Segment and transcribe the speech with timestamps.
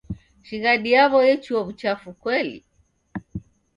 [0.47, 2.57] Shighadi yaw'o yechua w'uchafu kweli.